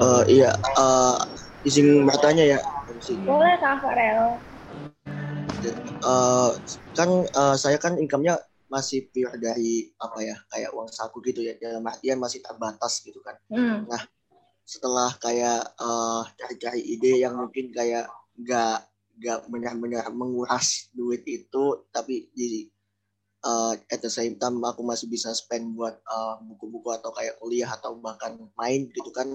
[0.00, 0.50] Uh, iya,
[0.80, 1.20] uh,
[1.60, 2.58] izin bertanya ya.
[3.28, 4.40] Boleh Kak Farel.
[6.00, 6.56] Uh,
[6.96, 8.40] kan uh, saya kan income-nya
[8.72, 13.20] masih pure dari apa ya kayak uang saku gitu ya dalam artian masih terbatas gitu
[13.20, 13.36] kan.
[13.52, 13.84] Hmm.
[13.84, 14.00] Nah
[14.64, 18.08] setelah kayak uh, cari-cari ide yang mungkin kayak
[18.40, 18.88] nggak
[19.20, 22.70] nggak benar-benar menguras duit itu tapi di
[23.44, 26.00] uh, at the same time aku masih bisa spend buat
[26.46, 29.28] buku-buku uh, atau kayak kuliah atau bahkan main gitu kan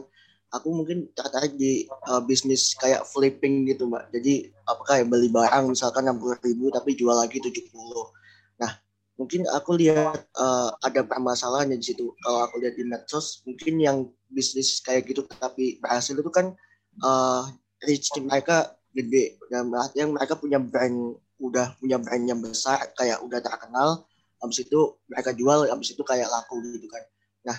[0.55, 4.07] aku mungkin tertarik di uh, bisnis kayak flipping gitu mbak.
[4.15, 8.07] Jadi apa kayak beli barang misalkan enam puluh ribu tapi jual lagi tujuh puluh.
[8.55, 8.71] Nah
[9.19, 12.15] mungkin aku lihat uh, ada permasalahannya di situ.
[12.23, 13.97] Kalau aku lihat di medsos, mungkin yang
[14.31, 16.55] bisnis kayak gitu tapi berhasil itu kan
[17.03, 17.43] uh,
[17.83, 19.35] reach mereka gede.
[19.51, 24.07] Dan yang mereka punya brand udah punya brand yang besar kayak udah terkenal
[24.39, 27.03] habis itu mereka jual habis itu kayak laku gitu kan.
[27.43, 27.57] Nah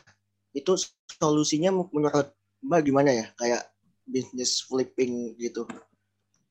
[0.57, 0.73] itu
[1.21, 2.33] solusinya menurut
[2.67, 3.63] mbak gimana ya kayak
[4.03, 5.65] bisnis flipping gitu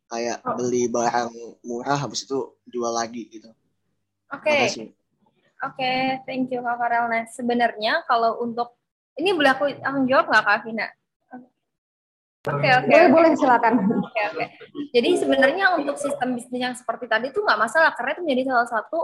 [0.07, 0.55] kayak oh.
[0.55, 1.31] beli barang
[1.67, 3.51] murah habis itu jual lagi gitu
[4.33, 4.51] Oke.
[4.51, 4.65] Okay.
[5.63, 7.07] Oke, okay, thank you Kak Farel.
[7.07, 8.75] Nah, sebenarnya kalau untuk
[9.15, 10.87] ini boleh aku tanggung jawab nggak Kak Vina?
[12.45, 12.85] Oke okay, oke.
[12.85, 13.73] Okay, boleh boleh silakan.
[13.81, 14.37] Oke okay, oke.
[14.37, 14.47] Okay.
[14.93, 18.67] Jadi sebenarnya untuk sistem bisnis yang seperti tadi itu nggak masalah karena itu menjadi salah
[18.69, 18.99] satu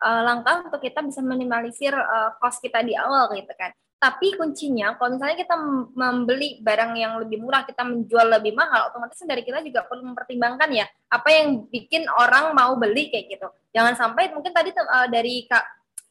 [0.00, 3.74] uh, langkah untuk kita bisa minimalisir uh, cost kita di awal gitu kan.
[4.06, 5.58] Tapi kuncinya kalau misalnya kita
[5.98, 10.70] membeli barang yang lebih murah, kita menjual lebih mahal, otomatis dari kita juga perlu mempertimbangkan
[10.70, 13.50] ya apa yang bikin orang mau beli kayak gitu.
[13.74, 15.64] Jangan sampai mungkin tadi uh, dari Kak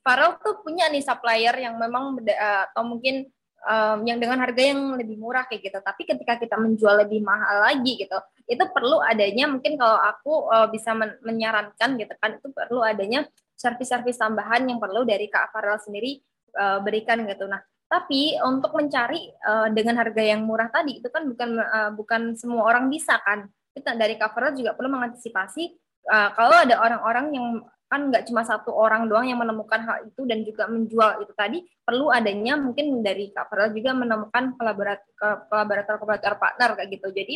[0.04, 3.32] Farel tuh punya nih supplier yang memang uh, atau mungkin
[3.64, 5.80] um, yang dengan harga yang lebih murah kayak gitu.
[5.80, 10.68] Tapi ketika kita menjual lebih mahal lagi gitu, itu perlu adanya mungkin kalau aku uh,
[10.68, 13.24] bisa men menyarankan gitu kan itu perlu adanya
[13.56, 16.20] servis-servis tambahan yang perlu dari Kak Farel sendiri
[16.56, 17.52] berikan gitu.
[17.52, 22.34] Nah, tapi untuk mencari uh, dengan harga yang murah tadi itu kan bukan uh, bukan
[22.34, 23.46] semua orang bisa kan.
[23.76, 25.64] Kita dari cover juga perlu mengantisipasi
[26.10, 27.48] uh, kalau ada orang-orang yang
[27.86, 31.62] kan nggak cuma satu orang doang yang menemukan hal itu dan juga menjual itu tadi
[31.86, 35.06] perlu adanya mungkin dari cover juga menemukan kolaborator
[35.46, 37.08] kolaborator kolaborator partner kayak gitu.
[37.14, 37.36] Jadi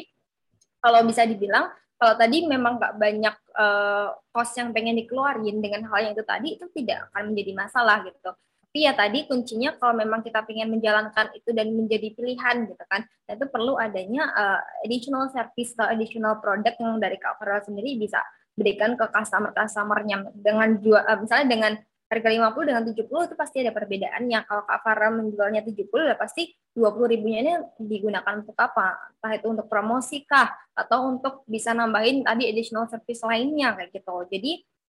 [0.82, 6.10] kalau bisa dibilang kalau tadi memang nggak banyak uh, cost yang pengen dikeluarin dengan hal
[6.10, 8.32] yang itu tadi itu tidak akan menjadi masalah gitu
[8.70, 13.02] tapi ya tadi kuncinya kalau memang kita ingin menjalankan itu dan menjadi pilihan gitu kan
[13.02, 18.22] nah itu perlu adanya uh, additional service atau additional product yang dari Kak sendiri bisa
[18.54, 21.74] berikan ke customer customernya dengan jual uh, misalnya dengan
[22.14, 26.54] harga 50 dengan 70 itu pasti ada perbedaannya kalau Kak Farah menjualnya 70 ya pasti
[26.78, 28.98] 20 ribunya ini digunakan untuk apa?
[29.14, 30.50] Entah itu untuk promosi kah?
[30.74, 34.26] Atau untuk bisa nambahin tadi additional service lainnya kayak gitu.
[34.26, 34.52] Jadi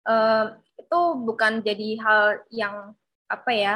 [0.07, 2.23] uh, itu bukan jadi hal
[2.55, 2.95] yang
[3.31, 3.75] apa ya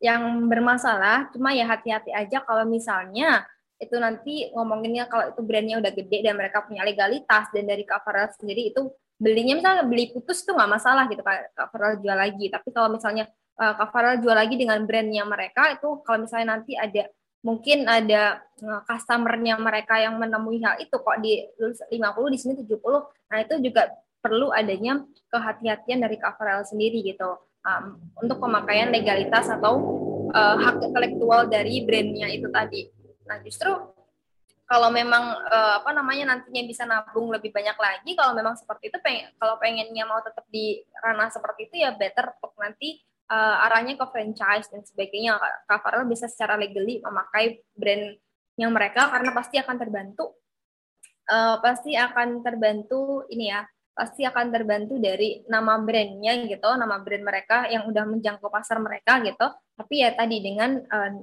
[0.00, 3.44] yang bermasalah cuma ya hati-hati aja kalau misalnya
[3.76, 8.32] itu nanti ngomonginnya kalau itu brandnya udah gede dan mereka punya legalitas dan dari cover
[8.32, 8.88] sendiri itu
[9.20, 11.22] belinya misalnya beli putus tuh nggak masalah gitu
[11.54, 12.50] cover jual lagi.
[12.50, 17.06] Tapi kalau misalnya uh, jual lagi dengan brandnya mereka itu kalau misalnya nanti ada
[17.44, 21.92] mungkin ada uh, customernya mereka yang menemui hal itu kok di 50
[22.32, 22.80] di sini 70
[23.28, 23.92] nah itu juga
[24.24, 27.84] perlu adanya kehati-hatian dari cover sendiri gitu um,
[28.20, 29.74] untuk pemakaian legalitas atau
[30.30, 32.92] uh, hak intelektual dari brandnya itu tadi.
[33.24, 33.72] Nah justru
[34.64, 38.98] kalau memang uh, apa namanya nantinya bisa nabung lebih banyak lagi, kalau memang seperti itu,
[39.04, 42.96] pengen, kalau pengennya mau tetap di ranah seperti itu ya better untuk nanti
[43.28, 45.36] uh, arahnya ke franchise dan sebagainya.
[45.68, 48.16] Kak bisa secara legally memakai brand
[48.56, 50.32] yang mereka karena pasti akan terbantu,
[51.28, 57.24] uh, pasti akan terbantu ini ya pasti akan terbantu dari nama brandnya gitu, nama brand
[57.24, 59.46] mereka yang udah menjangkau pasar mereka gitu.
[59.78, 61.22] Tapi ya tadi dengan uh,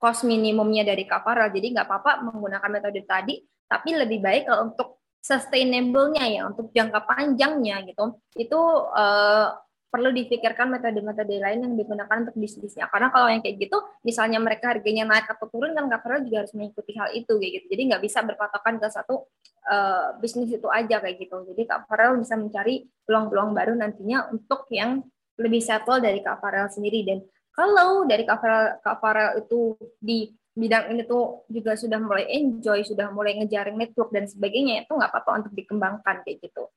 [0.00, 4.88] cost minimumnya dari Kavara, jadi nggak apa-apa menggunakan metode tadi, tapi lebih baik kalau untuk
[5.20, 8.60] sustainable-nya ya, untuk jangka panjangnya gitu, itu
[8.96, 9.52] uh,
[9.86, 12.84] perlu difikirkan metode-metode lain yang digunakan untuk bisnisnya.
[12.92, 16.52] Karena kalau yang kayak gitu, misalnya mereka harganya naik atau turun, kan Kavara juga harus
[16.52, 17.66] mengikuti hal itu kayak gitu.
[17.72, 19.24] Jadi nggak bisa berpatokan ke satu
[19.66, 21.42] uh, bisnis itu aja kayak gitu.
[21.52, 25.02] Jadi Kak Farel bisa mencari peluang-peluang baru nantinya untuk yang
[25.36, 27.04] lebih settle dari Kak Farel sendiri.
[27.04, 27.18] Dan
[27.52, 32.80] kalau dari Kak Farel, Kak Farel itu di bidang ini tuh juga sudah mulai enjoy,
[32.80, 36.72] sudah mulai ngejaring network dan sebagainya, itu nggak apa-apa untuk dikembangkan kayak gitu.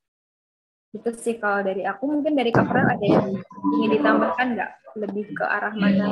[0.91, 3.39] Itu sih kalau dari aku, mungkin dari Kak Farel ada yang
[3.79, 4.71] ingin ditambahkan nggak?
[4.99, 6.11] Lebih ke arah mana?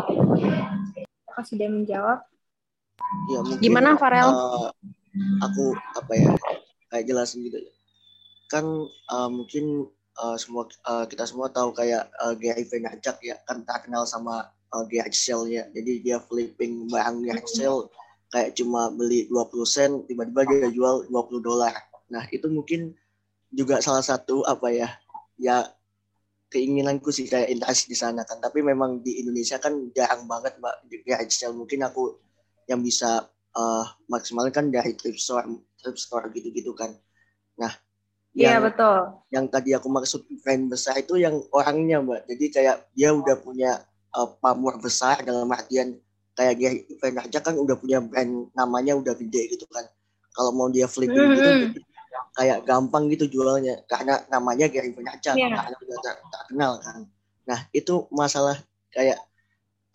[1.34, 2.24] Aku sudah menjawab.
[3.28, 4.30] Ya, mungkin, Gimana Farel?
[4.32, 4.72] Uh,
[5.42, 6.30] aku apa ya
[6.92, 7.60] kayak jelasin gitu.
[8.48, 8.66] Kan
[9.12, 14.04] uh, mungkin uh, semua uh, kita semua tahu kayak uh, Gary Vaynerchuk ya kan terkenal
[14.10, 17.88] sama uh, sale ya jadi dia flipping barang garage sale
[18.34, 21.74] kayak cuma beli 20 sen tiba-tiba dia jual 20 dolar.
[22.12, 22.92] Nah itu mungkin
[23.52, 24.90] juga salah satu apa ya
[25.40, 25.64] ya
[26.52, 28.44] keinginanku sih kayak investasi di sana kan.
[28.44, 30.76] Tapi memang di Indonesia kan jarang banget mbak
[31.08, 32.20] ya mungkin aku
[32.68, 35.48] yang bisa uh, maksimalkan dari thrift store
[35.80, 36.94] thrift store gitu-gitu kan
[37.58, 37.74] nah
[38.38, 39.18] Iya betul.
[39.34, 42.22] Yang tadi aku maksud brand besar itu yang orangnya mbak.
[42.30, 43.82] Jadi kayak dia udah punya
[44.14, 45.98] uh, pamor besar dalam artian
[46.38, 49.90] kayak dia event aja kan udah punya brand namanya udah gede gitu kan.
[50.38, 51.62] Kalau mau dia flipping mm -hmm.
[51.74, 51.82] gitu
[52.38, 55.58] kayak gampang gitu jualnya karena namanya Gary Vaynerchuk yeah.
[55.58, 57.00] karena udah tak, tak kenal kan.
[57.50, 58.58] Nah itu masalah
[58.94, 59.18] kayak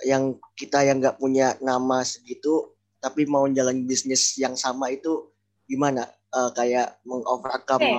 [0.02, 5.30] yang kita yang nggak punya nama segitu tapi mau jalan bisnis yang sama itu
[5.66, 6.04] gimana
[6.34, 7.96] uh, kayak mengovercome okay.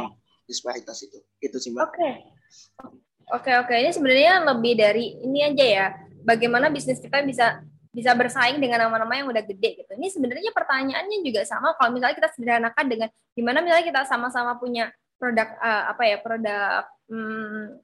[0.49, 1.89] disparitas itu itu sih mbak.
[1.89, 2.13] Oke okay.
[2.13, 3.77] oke okay, oke okay.
[3.87, 5.85] ini sebenarnya lebih dari ini aja ya
[6.23, 7.61] bagaimana bisnis kita bisa
[7.93, 9.91] bisa bersaing dengan nama-nama yang udah gede gitu.
[9.93, 14.89] Ini sebenarnya pertanyaannya juga sama kalau misalnya kita sederhanakan dengan gimana misalnya kita sama-sama punya
[15.21, 17.79] produk uh, apa ya produk hmm,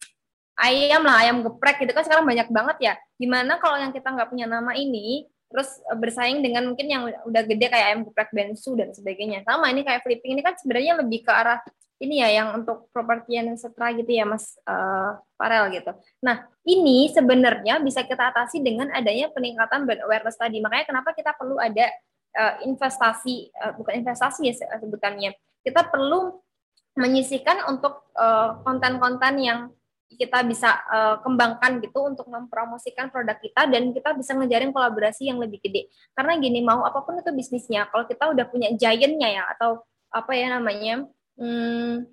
[0.57, 2.93] ayam lah ayam geprek gitu kan sekarang banyak banget ya.
[3.21, 7.73] Gimana kalau yang kita nggak punya nama ini terus bersaing dengan mungkin yang udah gede
[7.73, 9.41] kayak ayam geprek bensu dan sebagainya.
[9.43, 11.59] Sama ini kayak flipping ini kan sebenarnya lebih ke arah
[11.99, 15.91] ini ya yang untuk properti yang setra gitu ya Mas uh, Farel gitu.
[16.23, 20.63] Nah ini sebenarnya bisa kita atasi dengan adanya peningkatan brand awareness tadi.
[20.63, 21.91] Makanya kenapa kita perlu ada
[22.39, 25.35] uh, investasi uh, bukan investasi ya sebutannya.
[25.59, 26.39] Kita perlu
[26.95, 28.11] menyisikan untuk
[28.65, 29.59] konten-konten uh, yang
[30.09, 35.37] kita bisa uh, kembangkan gitu untuk mempromosikan produk kita dan kita bisa ngejarin kolaborasi yang
[35.37, 35.85] lebih gede.
[36.17, 40.33] Karena gini mau apa pun itu bisnisnya, kalau kita udah punya giantnya ya atau apa
[40.33, 41.05] ya namanya
[41.37, 42.09] hmm,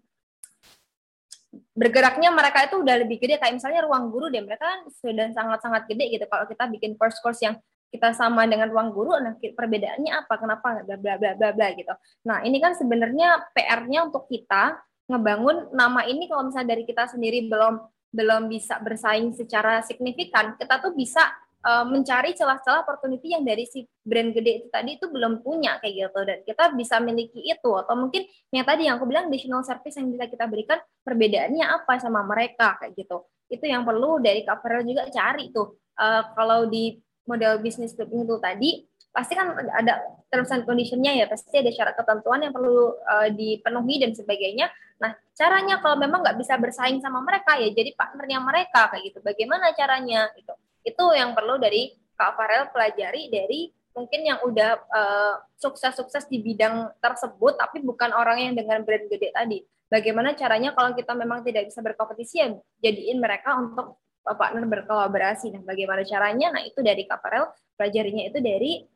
[1.73, 3.41] bergeraknya mereka itu udah lebih gede.
[3.41, 6.25] Kayak misalnya ruang guru deh mereka kan sudah sangat-sangat gede gitu.
[6.29, 7.57] Kalau kita bikin course-course yang
[7.87, 10.35] kita sama dengan ruang guru nah perbedaannya apa?
[10.37, 10.85] Kenapa?
[10.85, 11.95] Bla bla bla bla bla gitu.
[12.29, 17.47] Nah ini kan sebenarnya PR-nya untuk kita ngebangun nama ini kalau misalnya dari kita sendiri
[17.47, 17.79] belum
[18.11, 21.23] belum bisa bersaing secara signifikan kita tuh bisa
[21.67, 25.95] uh, mencari celah-celah opportunity yang dari si brand gede itu tadi itu belum punya kayak
[26.07, 26.21] gitu.
[26.23, 28.23] Dan kita bisa miliki itu atau mungkin
[28.55, 32.79] yang tadi yang aku bilang additional service yang bisa kita berikan perbedaannya apa sama mereka
[32.79, 33.27] kayak gitu.
[33.51, 35.75] Itu yang perlu dari cover juga cari tuh.
[35.97, 38.87] Uh, kalau di model bisnis itu tadi
[39.17, 44.05] pasti kan ada terms and conditionnya ya pasti ada syarat ketentuan yang perlu uh, dipenuhi
[44.05, 44.69] dan sebagainya
[45.01, 49.25] nah caranya kalau memang nggak bisa bersaing sama mereka ya jadi partnernya mereka kayak gitu
[49.25, 50.53] bagaimana caranya gitu
[50.85, 56.93] itu yang perlu dari Kak Farel pelajari dari mungkin yang udah uh, sukses-sukses di bidang
[57.01, 59.65] tersebut tapi bukan orang yang dengan brand gede tadi.
[59.89, 62.53] Bagaimana caranya kalau kita memang tidak bisa berkompetisi ya
[62.85, 63.97] jadiin mereka untuk
[64.29, 65.57] uh, partner berkolaborasi.
[65.57, 66.53] Nah, bagaimana caranya?
[66.53, 67.49] Nah, itu dari Kak Farel
[67.81, 68.96] pelajarinya itu dari uh,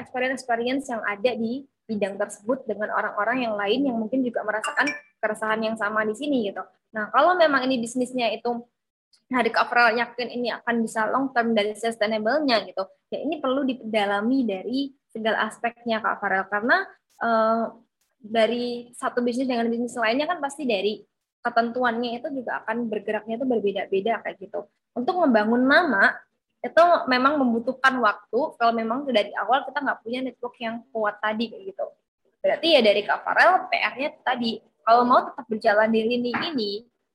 [0.00, 4.88] experience-experience yang ada di bidang tersebut dengan orang-orang yang lain yang mungkin juga merasakan
[5.20, 6.64] keresahan yang sama di sini gitu.
[6.96, 8.64] Nah, kalau memang ini bisnisnya itu
[9.28, 12.84] hari coverall yakin ini akan bisa long term dan sustainable-nya gitu.
[13.12, 14.80] Ya ini perlu didalami dari
[15.12, 16.76] segala aspeknya Kak Farel karena
[17.20, 17.72] uh,
[18.18, 21.04] dari satu bisnis dengan bisnis lainnya kan pasti dari
[21.44, 24.64] ketentuannya itu juga akan bergeraknya itu berbeda-beda kayak gitu.
[24.96, 26.16] Untuk membangun nama
[26.64, 31.52] itu memang membutuhkan waktu kalau memang dari awal kita nggak punya network yang kuat tadi
[31.52, 31.86] kayak gitu.
[32.40, 36.70] Berarti ya dari Kak Farel PR-nya tadi kalau mau tetap berjalan di lini ini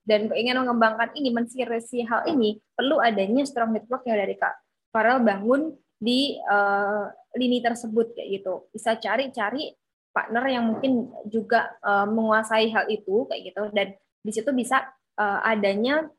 [0.06, 4.54] dan ingin mengembangkan ini, mensirisi hal ini, perlu adanya strong network yang dari Kak
[4.94, 8.70] Farel bangun di uh, lini tersebut kayak gitu.
[8.70, 9.74] Bisa cari-cari
[10.10, 14.82] partner yang mungkin juga uh, menguasai hal itu kayak gitu dan di situ bisa
[15.14, 16.10] uh, adanya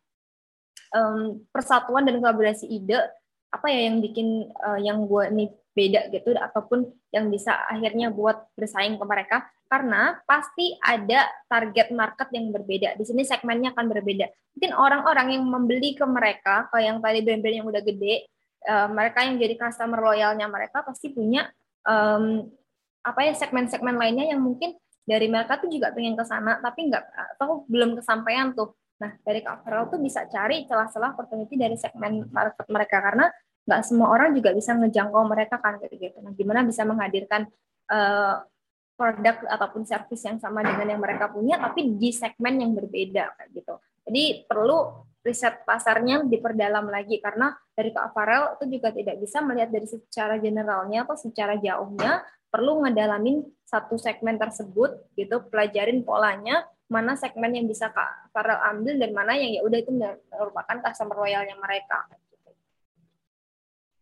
[0.95, 2.99] um, persatuan dan kolaborasi ide
[3.51, 8.51] apa ya yang bikin uh, yang gue ini beda gitu ataupun yang bisa akhirnya buat
[8.59, 12.99] bersaing ke mereka karena pasti ada target market yang berbeda.
[12.99, 14.27] Di sini segmennya akan berbeda.
[14.55, 18.27] Mungkin orang-orang yang membeli ke mereka, kayak yang tadi brand-brand yang udah gede,
[18.67, 21.47] uh, mereka yang jadi customer loyalnya mereka pasti punya
[21.87, 22.51] um,
[23.01, 24.75] apa ya segmen-segmen lainnya yang mungkin
[25.07, 27.03] dari mereka tuh juga pengen ke sana, tapi nggak
[27.39, 28.75] atau belum kesampaian tuh.
[29.01, 33.25] Nah, dari coverall tuh bisa cari celah-celah opportunity dari segmen market mereka karena
[33.65, 36.17] nggak semua orang juga bisa ngejangkau mereka kan kayak gitu.
[36.21, 37.49] Nah, gimana bisa menghadirkan
[37.89, 38.45] uh,
[38.93, 43.49] produk ataupun service yang sama dengan yang mereka punya tapi di segmen yang berbeda kayak
[43.57, 43.73] gitu.
[44.05, 49.85] Jadi perlu riset pasarnya diperdalam lagi karena dari Farel itu juga tidak bisa melihat dari
[49.89, 57.55] secara generalnya atau secara jauhnya perlu ngedalamin satu segmen tersebut gitu pelajarin polanya mana segmen
[57.55, 62.03] yang bisa Kak Farel ambil dan mana yang ya udah itu merupakan customer loyalnya mereka.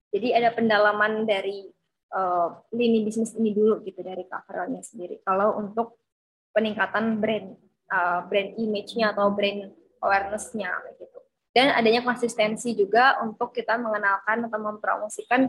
[0.10, 1.69] Jadi ada pendalaman dari
[2.17, 5.22] uh, lini bisnis ini dulu gitu dari covernya sendiri.
[5.22, 6.01] Kalau untuk
[6.50, 7.53] peningkatan brand
[7.93, 9.69] uh, brand image-nya atau brand
[10.01, 11.19] awareness-nya gitu.
[11.53, 15.46] Dan adanya konsistensi juga untuk kita mengenalkan atau mempromosikan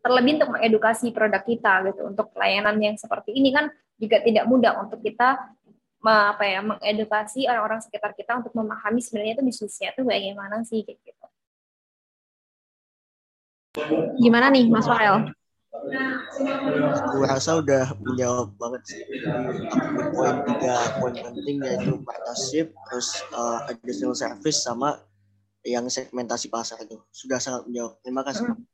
[0.00, 2.08] terlebih untuk mengedukasi produk kita gitu.
[2.08, 3.68] Untuk layanan yang seperti ini kan
[3.98, 5.57] juga tidak mudah untuk kita
[6.06, 11.26] apa ya mengedukasi orang-orang sekitar kita untuk memahami sebenarnya itu bisnisnya itu bagaimana sih gitu.
[14.18, 15.30] Gimana nih Mas Farel?
[17.14, 19.00] Gue rasa udah menjawab banget sih.
[19.70, 24.98] Aku poin tiga poin penting yaitu partnership, terus uh, additional service sama
[25.62, 27.94] yang segmentasi pasar itu sudah sangat menjawab.
[28.02, 28.46] Terima kasih.